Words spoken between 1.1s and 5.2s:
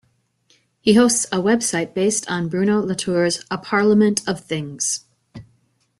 a website based on Bruno Latour's 'A Parliament of Things'.